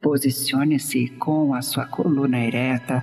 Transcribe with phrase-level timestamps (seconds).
[0.00, 3.02] Posicione-se com a sua coluna ereta,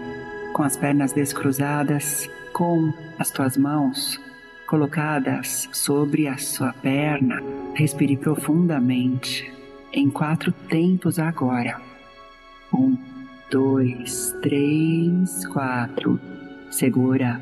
[0.53, 4.17] com as pernas descruzadas, com as tuas mãos
[4.65, 7.41] colocadas sobre a sua perna.
[7.73, 9.51] Respire profundamente
[9.91, 11.81] em quatro tempos agora.
[12.73, 12.97] Um,
[13.51, 16.17] dois, três, quatro.
[16.71, 17.41] Segura.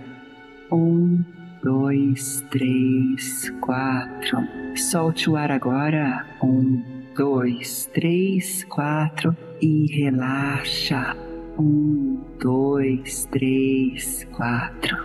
[0.71, 1.23] Um,
[1.63, 4.39] dois, três, quatro.
[4.75, 6.25] Solte o ar agora.
[6.41, 9.35] Um, dois, três, quatro.
[9.61, 11.15] E relaxa.
[11.57, 14.97] Um, dois, três, quatro.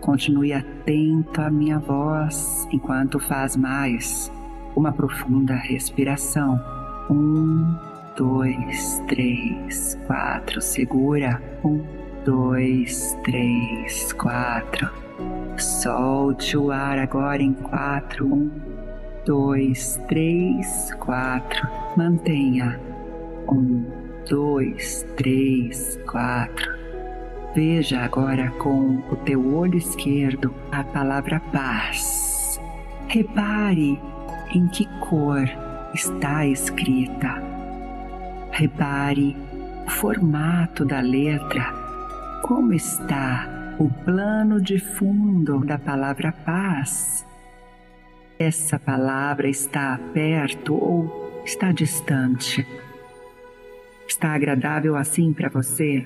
[0.00, 4.30] Continue atento à minha voz enquanto faz mais
[4.74, 6.60] uma profunda respiração.
[7.10, 7.76] Um,
[8.16, 10.60] dois, três, quatro.
[10.60, 11.40] Segura.
[11.64, 11.84] Um,
[12.24, 14.90] dois, três, quatro.
[15.58, 18.26] Solte o ar agora em quatro.
[18.26, 18.73] Um,
[19.24, 21.68] dois, três, quatro.
[21.96, 22.78] Mantenha.
[23.48, 23.84] Um,
[24.28, 26.72] dois, três, quatro.
[27.54, 32.60] Veja agora com o teu olho esquerdo a palavra paz.
[33.08, 34.00] Repare
[34.52, 35.48] em que cor
[35.94, 37.42] está escrita.
[38.50, 39.36] Repare
[39.86, 41.72] o formato da letra,
[42.42, 47.26] como está o plano de fundo da palavra paz.
[48.38, 52.66] Essa palavra está perto ou está distante?
[54.08, 56.04] Está agradável assim para você?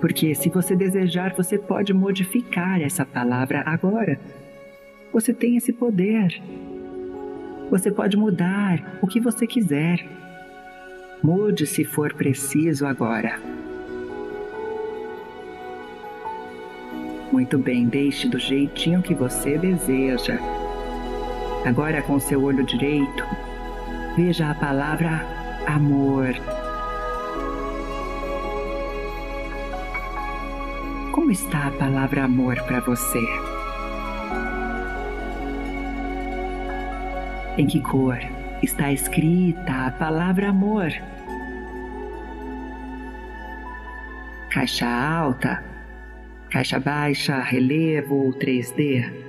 [0.00, 4.20] Porque se você desejar, você pode modificar essa palavra agora.
[5.12, 6.40] Você tem esse poder.
[7.70, 10.06] Você pode mudar o que você quiser.
[11.20, 13.40] Mude se for preciso agora.
[17.32, 20.38] Muito bem, deixe do jeitinho que você deseja.
[21.64, 23.24] Agora, com seu olho direito,
[24.14, 25.26] veja a palavra
[25.66, 26.34] amor.
[31.10, 33.18] Como está a palavra amor para você?
[37.56, 38.18] Em que cor
[38.62, 40.92] está escrita a palavra amor?
[44.50, 45.64] Caixa alta,
[46.50, 49.23] caixa baixa, relevo ou 3D?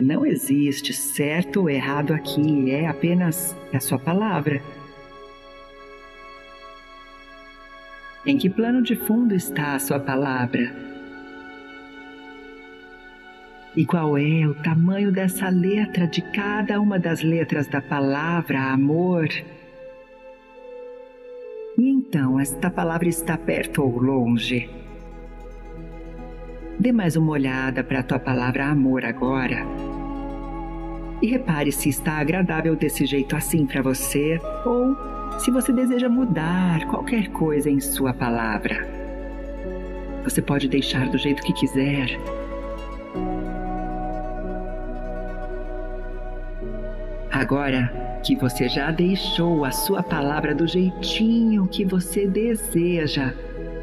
[0.00, 4.62] Não existe certo ou errado aqui, é apenas a sua palavra.
[8.24, 10.74] Em que plano de fundo está a sua palavra?
[13.76, 19.28] E qual é o tamanho dessa letra de cada uma das letras da palavra amor?
[21.78, 24.68] E então, esta palavra está perto ou longe?
[26.78, 29.89] Dê mais uma olhada para a tua palavra amor agora.
[31.22, 34.96] E repare se está agradável desse jeito assim para você ou
[35.38, 38.86] se você deseja mudar qualquer coisa em sua palavra.
[40.24, 42.18] Você pode deixar do jeito que quiser
[47.40, 53.32] Agora que você já deixou a sua palavra do jeitinho que você deseja,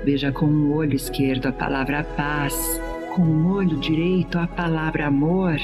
[0.06, 2.80] veja com o olho esquerdo a palavra paz,
[3.16, 5.56] com o olho direito a palavra amor.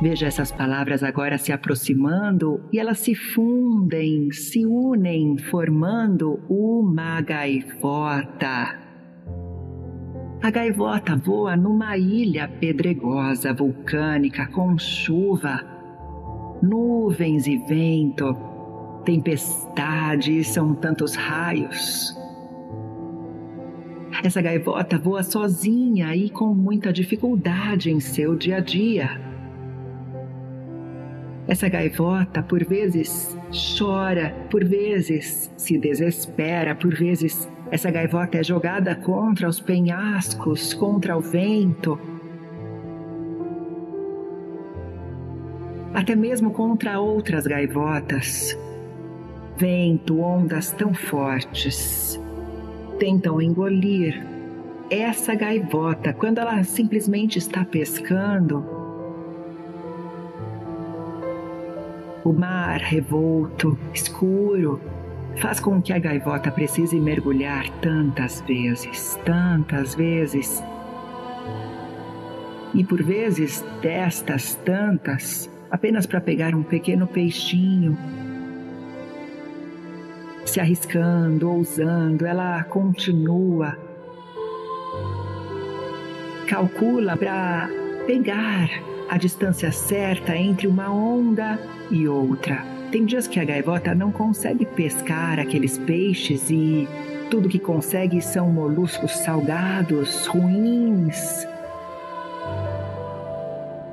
[0.00, 8.78] Veja essas palavras agora se aproximando e elas se fundem, se unem, formando uma gaivota.
[10.40, 15.78] A gaivota voa numa ilha pedregosa, vulcânica, com chuva
[16.62, 18.36] nuvens e vento,
[19.04, 22.16] tempestade, são tantos raios.
[24.22, 29.27] Essa gaivota voa sozinha e com muita dificuldade em seu dia a dia.
[31.48, 33.34] Essa gaivota, por vezes,
[33.78, 41.16] chora, por vezes se desespera, por vezes essa gaivota é jogada contra os penhascos, contra
[41.16, 41.98] o vento,
[45.94, 48.56] até mesmo contra outras gaivotas.
[49.56, 52.20] Vento, ondas tão fortes
[52.98, 54.22] tentam engolir
[54.90, 58.77] essa gaivota quando ela simplesmente está pescando.
[62.28, 64.78] O mar revolto, escuro,
[65.36, 70.62] faz com que a gaivota precise mergulhar tantas vezes, tantas vezes.
[72.74, 77.96] E por vezes destas tantas, apenas para pegar um pequeno peixinho.
[80.44, 83.74] Se arriscando, ousando, ela continua.
[86.46, 87.70] Calcula para
[88.06, 88.68] pegar
[89.08, 91.58] a distância certa entre uma onda
[91.90, 92.64] e outra.
[92.90, 96.88] Tem dias que a gaivota não consegue pescar aqueles peixes e
[97.30, 101.46] tudo que consegue são moluscos salgados, ruins.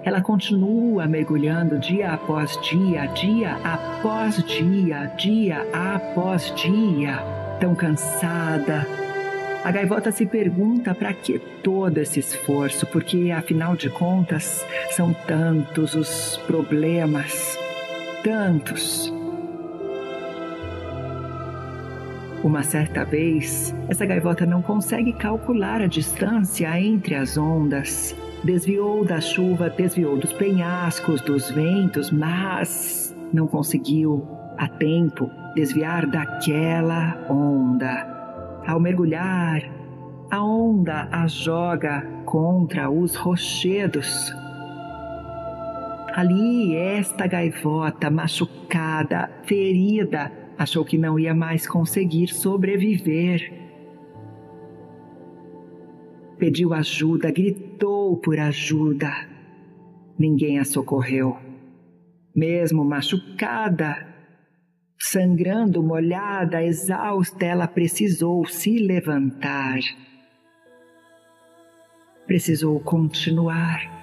[0.04, 7.20] Ela continua mergulhando dia após dia, dia após dia, dia após dia,
[7.60, 9.05] tão cansada.
[9.66, 15.96] A gaivota se pergunta para que todo esse esforço, porque afinal de contas são tantos
[15.96, 17.58] os problemas,
[18.24, 19.12] tantos.
[22.44, 28.16] Uma certa vez, essa gaivota não consegue calcular a distância entre as ondas.
[28.44, 34.28] Desviou da chuva, desviou dos penhascos, dos ventos, mas não conseguiu
[34.60, 38.15] a tempo desviar daquela onda.
[38.68, 39.62] Ao mergulhar,
[40.32, 44.34] a onda a joga contra os rochedos.
[46.14, 53.54] Ali, esta gaivota machucada, ferida, achou que não ia mais conseguir sobreviver.
[56.40, 59.12] Pediu ajuda, gritou por ajuda.
[60.18, 61.38] Ninguém a socorreu.
[62.36, 64.15] Mesmo machucada,
[65.12, 69.80] sangrando, molhada, exausta, ela precisou se levantar.
[72.26, 73.94] Precisou continuar.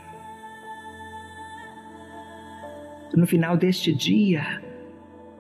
[3.14, 4.62] No final deste dia,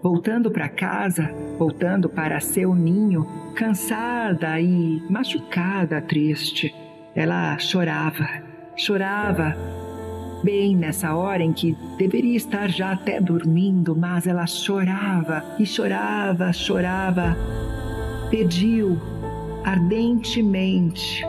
[0.02, 3.24] voltando para casa, voltando para seu ninho,
[3.54, 6.74] cansada e machucada, triste.
[7.14, 8.26] Ela chorava,
[8.76, 9.56] chorava,
[10.42, 16.52] bem nessa hora em que deveria estar já até dormindo, mas ela chorava e chorava,
[16.52, 17.36] chorava.
[18.30, 18.98] Pediu
[19.64, 21.24] ardentemente,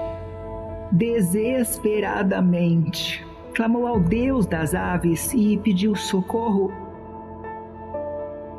[0.92, 6.72] desesperadamente, clamou ao Deus das aves e pediu socorro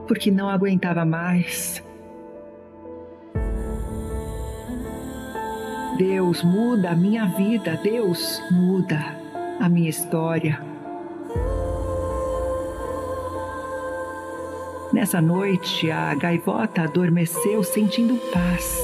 [0.07, 1.83] porque não aguentava mais.
[5.97, 9.24] Deus muda a minha vida, Deus muda
[9.61, 10.61] a minha história.
[14.93, 18.83] Nessa noite, a gaivota adormeceu sentindo paz.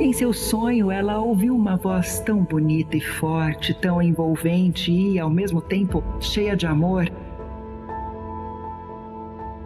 [0.00, 5.30] Em seu sonho, ela ouviu uma voz tão bonita e forte, tão envolvente e, ao
[5.30, 7.10] mesmo tempo, cheia de amor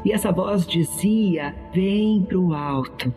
[0.04, 3.12] e essa voz dizia: Vem para o alto,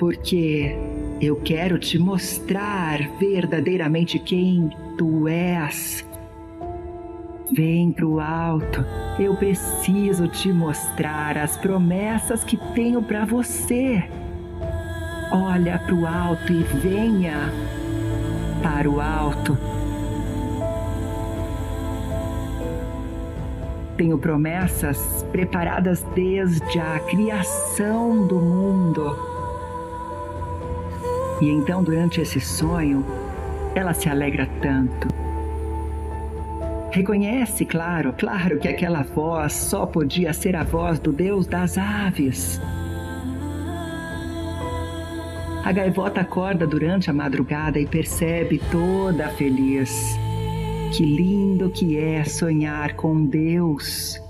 [0.00, 0.74] porque
[1.20, 6.02] eu quero te mostrar verdadeiramente quem tu és.
[7.52, 8.82] Vem para o alto,
[9.18, 14.02] eu preciso te mostrar as promessas que tenho para você.
[15.30, 17.52] Olha para o alto e venha
[18.62, 19.58] para o alto
[23.96, 29.29] tenho promessas preparadas desde a criação do mundo.
[31.40, 33.04] E então, durante esse sonho,
[33.74, 35.08] ela se alegra tanto.
[36.90, 42.60] Reconhece, claro, claro que aquela voz só podia ser a voz do Deus das aves.
[45.64, 50.18] A gaivota acorda durante a madrugada e percebe toda feliz
[50.92, 54.20] que lindo que é sonhar com Deus.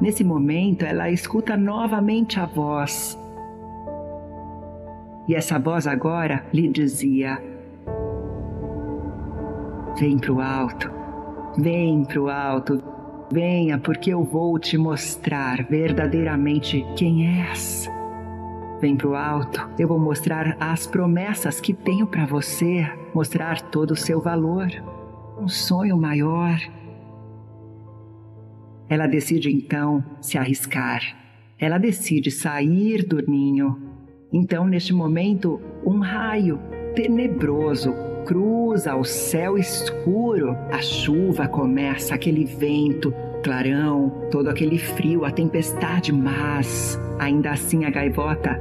[0.00, 3.18] Nesse momento, ela escuta novamente a voz.
[5.28, 7.42] E essa voz agora lhe dizia:
[9.98, 10.90] Vem para o alto,
[11.58, 12.82] vem para o alto,
[13.30, 17.90] venha, porque eu vou te mostrar verdadeiramente quem és.
[18.80, 23.92] Vem para o alto, eu vou mostrar as promessas que tenho para você, mostrar todo
[23.92, 24.68] o seu valor,
[25.40, 26.58] um sonho maior.
[28.88, 31.00] Ela decide então se arriscar.
[31.58, 33.85] Ela decide sair do ninho.
[34.32, 36.58] Então, neste momento, um raio
[36.94, 40.56] tenebroso cruza o céu escuro.
[40.72, 47.90] A chuva começa, aquele vento, clarão, todo aquele frio, a tempestade, mas ainda assim a
[47.90, 48.58] gaivota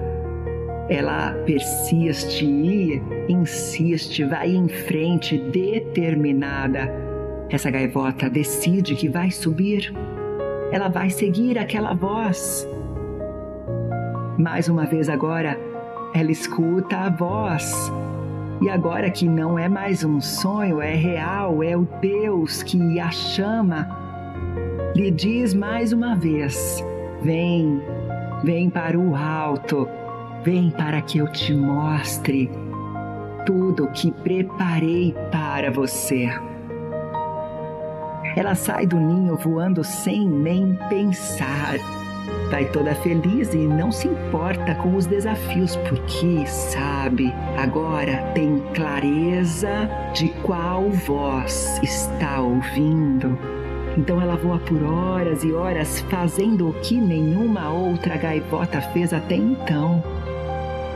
[0.88, 6.91] ela persiste e insiste, vai em frente, determinada.
[7.50, 9.91] Essa gaivota decide que vai subir.
[10.72, 12.67] Ela vai seguir aquela voz.
[14.38, 15.60] Mais uma vez agora,
[16.13, 17.92] ela escuta a voz.
[18.62, 23.12] E agora que não é mais um sonho, é real, é o Deus que a
[23.12, 23.88] chama,
[24.96, 26.84] lhe diz mais uma vez:
[27.22, 27.82] Vem,
[28.44, 29.88] vem para o alto
[30.46, 32.51] Vem para que eu te mostre
[33.48, 36.30] tudo que preparei para você.
[38.36, 41.80] Ela sai do ninho voando sem nem pensar.
[42.49, 49.89] Vai toda feliz e não se importa com os desafios, porque sabe, agora tem clareza
[50.13, 53.37] de qual voz está ouvindo.
[53.97, 59.35] Então ela voa por horas e horas fazendo o que nenhuma outra gaivota fez até
[59.35, 60.03] então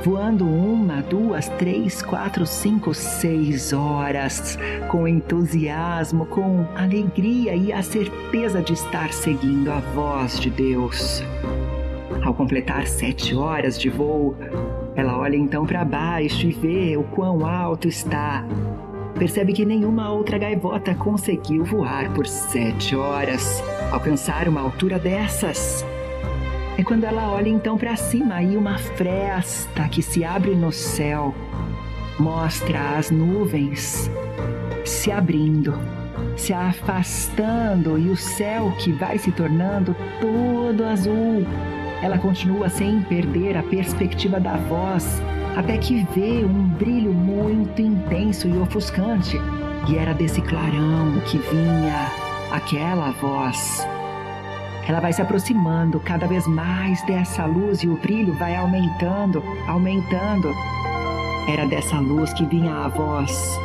[0.03, 4.57] voando uma, duas, três, quatro, cinco, seis horas,
[4.89, 11.23] com entusiasmo, com alegria e a certeza de estar seguindo a voz de Deus.
[12.23, 14.35] Ao completar sete horas de voo,
[14.95, 18.45] ela olha então para baixo e vê o quão alto está.
[19.17, 25.85] Percebe que nenhuma outra gaivota conseguiu voar por sete horas, alcançar uma altura dessas.
[26.79, 31.35] É quando ela olha então para cima e uma fresta que se abre no céu
[32.17, 34.09] mostra as nuvens
[34.85, 35.77] se abrindo,
[36.37, 41.45] se afastando e o céu que vai se tornando todo azul.
[42.01, 45.21] Ela continua sem perder a perspectiva da voz,
[45.57, 49.35] até que vê um brilho muito intenso e ofuscante.
[49.89, 52.09] E era desse clarão que vinha
[52.53, 53.85] aquela voz.
[54.89, 60.51] Ela vai se aproximando cada vez mais dessa luz e o brilho vai aumentando, aumentando.
[61.47, 63.55] Era dessa luz que vinha a voz.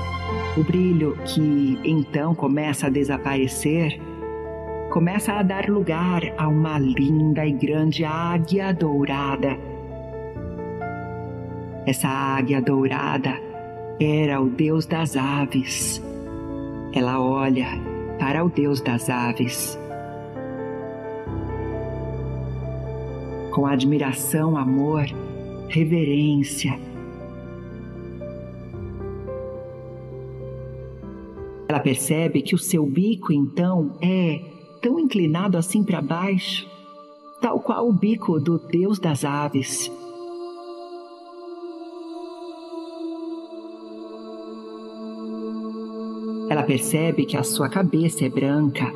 [0.54, 3.99] O brilho que então começa a desaparecer,
[4.93, 9.57] começa a dar lugar a uma linda e grande águia dourada.
[11.87, 13.40] Essa águia dourada
[13.99, 16.02] era o Deus das aves.
[16.93, 17.69] Ela olha
[18.19, 19.83] para o Deus das aves
[23.54, 25.04] com admiração, amor,
[25.68, 26.76] reverência.
[31.68, 34.40] Ela percebe que o seu bico, então, é
[34.82, 36.68] tão inclinado assim para baixo,
[37.40, 39.88] tal qual o bico do Deus das aves.
[46.50, 48.92] Ela percebe que a sua cabeça é branca,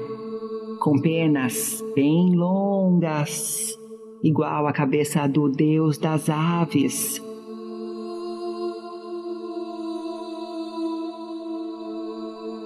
[0.80, 3.77] com penas bem longas,
[4.22, 7.22] igual à cabeça do deus das aves.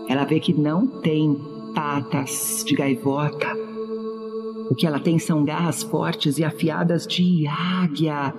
[0.08, 1.36] Ela vê que não tem
[1.74, 3.48] patas de gaivota.
[4.70, 8.34] O que ela tem são garras fortes e afiadas de águia.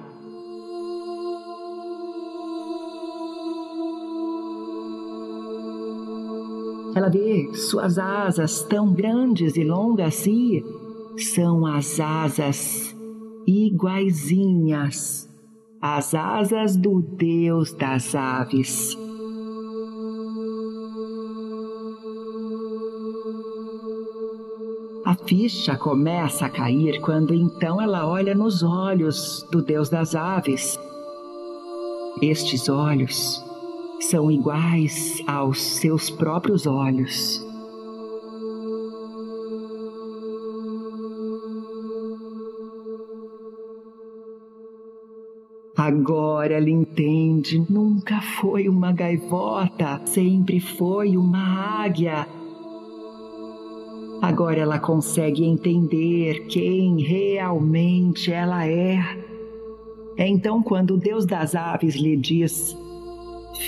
[6.96, 10.64] Ela vê suas asas tão grandes e longas e
[11.18, 12.93] são as asas
[13.48, 15.30] iguaizinhas
[15.82, 18.98] às asas do Deus das aves.
[25.06, 30.80] A ficha começa a cair quando então ela olha nos olhos do Deus das aves.
[32.22, 33.44] Estes olhos
[34.00, 37.46] são iguais aos seus próprios olhos.
[45.76, 52.28] Agora ela entende, nunca foi uma gaivota, sempre foi uma águia.
[54.22, 59.00] Agora ela consegue entender quem realmente ela é.
[60.16, 62.78] É então quando o Deus das aves lhe diz: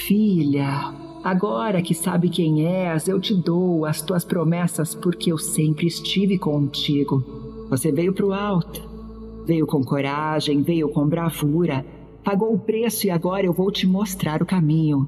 [0.05, 0.93] Filha,
[1.23, 6.37] agora que sabe quem és, eu te dou as tuas promessas porque eu sempre estive
[6.37, 7.23] contigo.
[7.67, 8.87] Você veio para o alto,
[9.45, 11.83] veio com coragem, veio com bravura,
[12.25, 15.07] pagou o preço e agora eu vou te mostrar o caminho.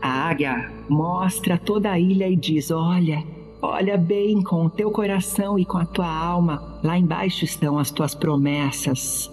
[0.00, 3.24] A águia mostra toda a ilha e diz: Olha,
[3.62, 6.78] olha bem com o teu coração e com a tua alma.
[6.84, 9.30] Lá embaixo estão as tuas promessas.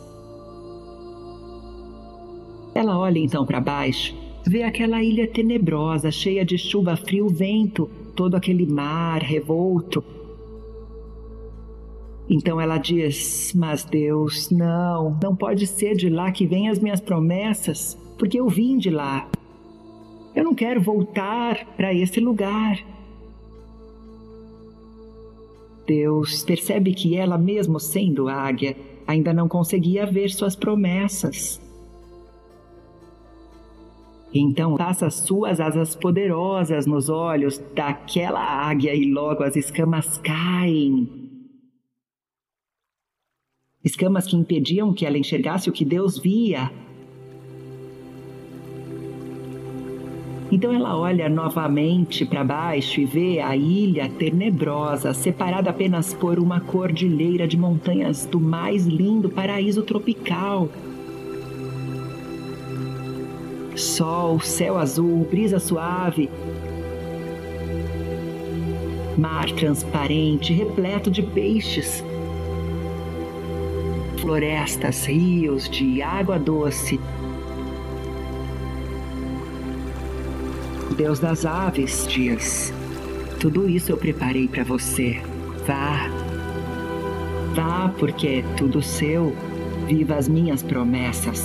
[2.73, 4.15] Ela olha então para baixo,
[4.47, 10.01] vê aquela ilha tenebrosa, cheia de chuva, frio, vento, todo aquele mar revolto,
[12.29, 17.01] então ela diz: Mas Deus, não, não pode ser de lá que vêm as minhas
[17.01, 19.27] promessas, porque eu vim de lá.
[20.35, 22.79] Eu não quero voltar para esse lugar.
[25.87, 31.59] Deus percebe que ela, mesmo sendo águia, ainda não conseguia ver suas promessas.
[34.31, 41.28] Então passa suas asas poderosas nos olhos daquela águia e logo as escamas caem
[43.89, 46.71] escamas que impediam que ela enxergasse o que Deus via.
[50.51, 56.59] Então ela olha novamente para baixo e vê a ilha tenebrosa, separada apenas por uma
[56.59, 60.67] cordilheira de montanhas do mais lindo paraíso tropical.
[63.75, 66.29] Sol, céu azul, brisa suave,
[69.15, 72.03] mar transparente, repleto de peixes,
[74.29, 76.99] florestas, rios de água doce
[80.95, 82.71] Deus das aves, dias.
[83.39, 85.19] Tudo isso eu preparei para você.
[85.65, 86.07] Vá.
[87.55, 89.35] Vá, porque é tudo seu.
[89.87, 91.43] Viva as minhas promessas.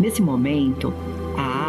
[0.00, 0.92] Nesse momento,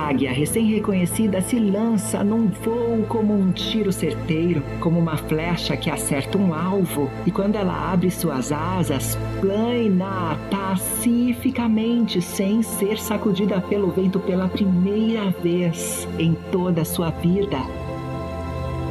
[0.09, 6.35] águia recém-reconhecida se lança num voo como um tiro certeiro, como uma flecha que acerta
[6.35, 14.19] um alvo, e quando ela abre suas asas, plana pacificamente, sem ser sacudida pelo vento
[14.19, 17.59] pela primeira vez em toda a sua vida.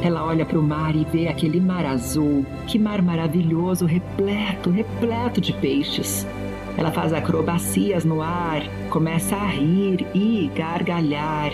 [0.01, 5.41] Ela olha para o mar e vê aquele mar azul, que mar maravilhoso, repleto, repleto
[5.41, 6.25] de peixes.
[6.77, 11.51] Ela faz acrobacias no ar, começa a rir e gargalhar.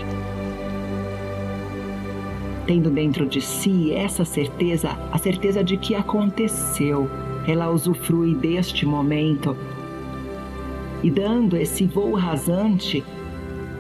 [2.67, 7.10] Tendo dentro de si essa certeza, a certeza de que aconteceu,
[7.48, 9.55] ela usufrui deste momento
[11.03, 13.03] e dando esse voo rasante,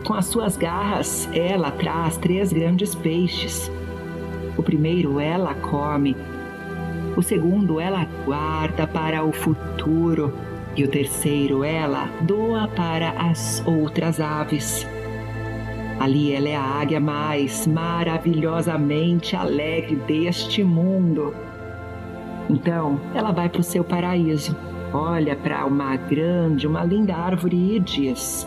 [0.05, 3.71] com as suas garras, ela traz três grandes peixes.
[4.55, 6.15] O primeiro ela come,
[7.17, 10.31] o segundo ela guarda para o futuro
[10.75, 14.85] e o terceiro ela doa para as outras aves.
[15.99, 21.33] Ali ela é a águia mais maravilhosamente alegre deste mundo.
[22.49, 24.55] Então ela vai para o seu paraíso,
[24.93, 28.45] olha para uma grande, uma linda árvore e diz: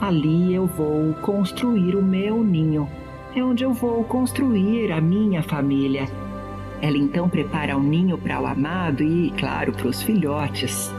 [0.00, 2.88] Ali eu vou construir o meu ninho.
[3.34, 6.06] É onde eu vou construir a minha família.
[6.82, 10.92] Ela então prepara um ninho para o amado e, claro, para os filhotes.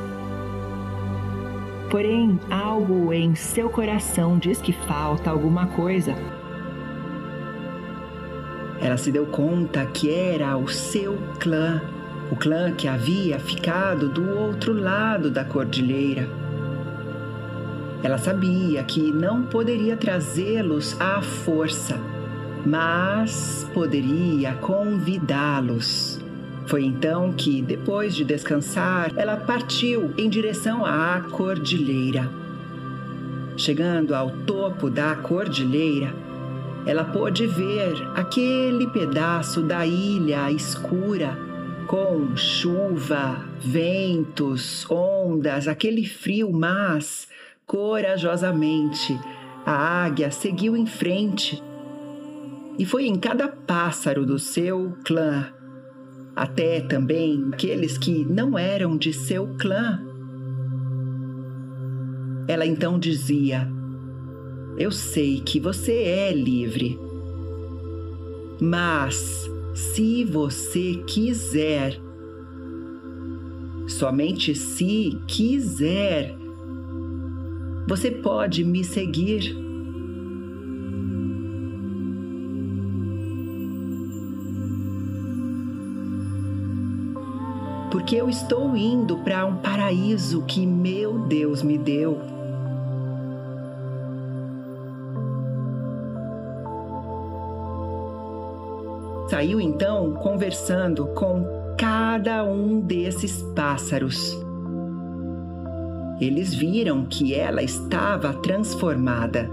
[1.94, 6.16] Porém, algo em seu coração diz que falta alguma coisa.
[8.82, 11.84] Ela se deu conta que era o seu clã,
[12.32, 16.28] o clã que havia ficado do outro lado da cordilheira.
[18.02, 22.00] Ela sabia que não poderia trazê-los à força,
[22.66, 26.23] mas poderia convidá-los.
[26.66, 32.30] Foi então que, depois de descansar, ela partiu em direção à cordilheira.
[33.58, 36.14] Chegando ao topo da cordilheira,
[36.86, 41.38] ela pôde ver aquele pedaço da ilha escura,
[41.88, 47.28] com chuva, ventos, ondas, aquele frio, mas
[47.66, 49.20] corajosamente
[49.66, 51.62] a águia seguiu em frente.
[52.80, 55.54] E foi em cada pássaro do seu clã
[56.36, 60.02] até também aqueles que não eram de seu clã.
[62.48, 63.70] Ela então dizia:
[64.78, 67.00] Eu sei que você é livre,
[68.60, 72.00] mas se você quiser,
[73.88, 76.36] somente se quiser,
[77.88, 79.63] você pode me seguir.
[87.94, 92.20] Porque eu estou indo para um paraíso que meu Deus me deu.
[99.30, 101.46] Saiu então conversando com
[101.78, 104.36] cada um desses pássaros.
[106.20, 109.48] Eles viram que ela estava transformada.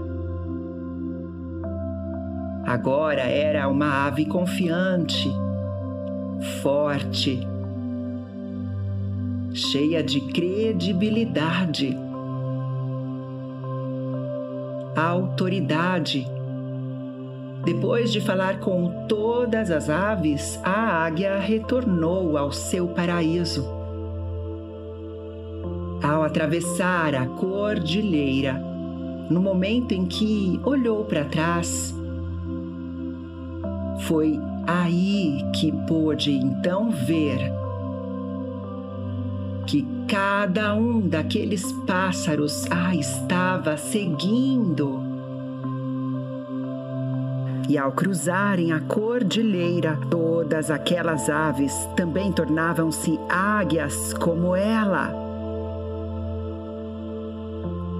[2.65, 5.29] Agora era uma ave confiante,
[6.63, 7.50] forte,
[9.53, 11.97] cheia de credibilidade,
[14.95, 16.27] autoridade.
[17.63, 23.67] Depois de falar com todas as aves, a águia retornou ao seu paraíso.
[26.01, 28.53] Ao atravessar a cordilheira,
[29.29, 31.93] no momento em que olhou para trás,
[33.99, 37.60] foi aí que pôde então ver
[40.11, 45.01] cada um daqueles pássaros a estava seguindo.
[47.69, 55.13] E ao cruzarem a cordilheira, todas aquelas aves também tornavam-se águias como ela.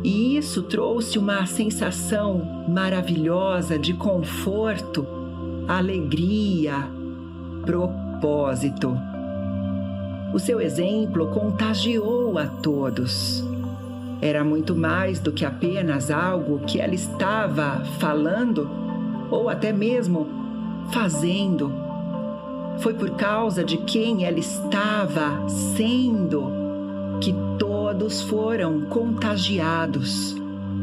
[0.03, 5.07] E isso trouxe uma sensação maravilhosa de conforto,
[5.65, 6.89] alegria,
[7.65, 9.10] propósito.
[10.33, 13.43] O seu exemplo contagiou a todos.
[14.21, 18.69] Era muito mais do que apenas algo que ela estava falando
[19.29, 20.27] ou até mesmo
[20.93, 21.73] fazendo.
[22.79, 26.49] Foi por causa de quem ela estava sendo
[27.19, 30.35] que todos foram contagiados,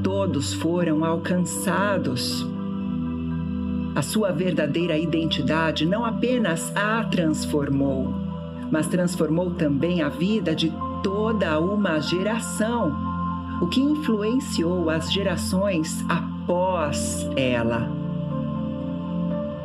[0.03, 2.47] todos foram alcançados.
[3.95, 8.28] A sua verdadeira identidade não apenas a transformou,
[8.71, 12.95] mas transformou também a vida de toda uma geração,
[13.61, 17.91] o que influenciou as gerações após ela.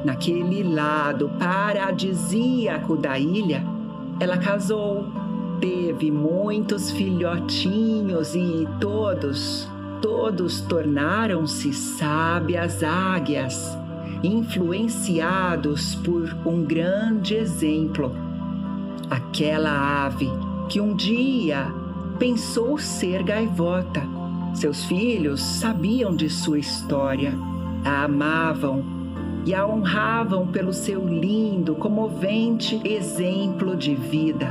[0.03, 3.63] Naquele lado paradisíaco da ilha,
[4.19, 5.05] ela casou,
[5.59, 9.67] teve muitos filhotinhos e todos,
[10.01, 13.77] todos tornaram-se sábias águias,
[14.21, 18.32] influenciados por um grande exemplo.
[19.13, 20.27] Aquela ave
[20.67, 21.71] que um dia
[22.17, 24.01] pensou ser gaivota.
[24.55, 27.37] Seus filhos sabiam de sua história,
[27.85, 28.83] a amavam
[29.45, 34.47] e a honravam pelo seu lindo, comovente exemplo de vida.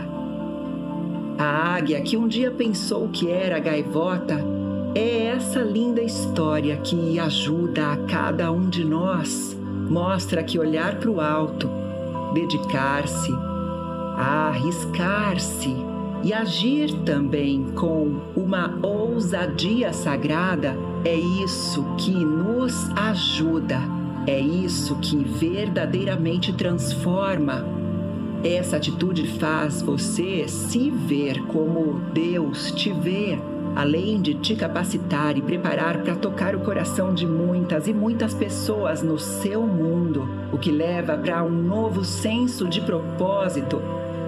[1.37, 4.39] A águia que um dia pensou que era gaivota
[4.95, 9.59] é essa linda história que ajuda a cada um de nós.
[9.91, 11.69] Mostra que olhar para o alto,
[12.33, 13.33] dedicar-se,
[14.17, 15.75] arriscar-se
[16.25, 23.81] e agir também com uma ousadia sagrada é isso que nos ajuda,
[24.25, 27.67] é isso que verdadeiramente transforma.
[28.45, 33.37] Essa atitude faz você se ver como Deus te vê,
[33.75, 39.03] além de te capacitar e preparar para tocar o coração de muitas e muitas pessoas
[39.03, 43.81] no seu mundo, o que leva para um novo senso de propósito,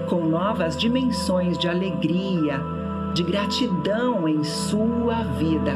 [0.08, 2.60] com novas dimensões de alegria,
[3.14, 5.72] de gratidão em sua vida.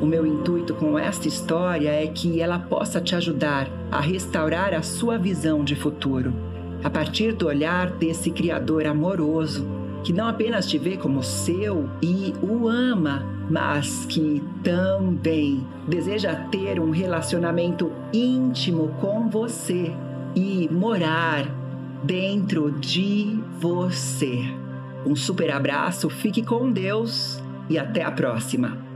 [0.00, 4.82] O meu intuito com esta história é que ela possa te ajudar a restaurar a
[4.82, 6.32] sua visão de futuro,
[6.82, 9.66] a partir do olhar desse Criador amoroso,
[10.02, 16.78] que não apenas te vê como seu e o ama, mas que também deseja ter
[16.80, 19.92] um relacionamento íntimo com você
[20.34, 21.46] e morar
[22.02, 24.40] dentro de você.
[25.06, 28.87] Um super abraço, fique com Deus e até a próxima!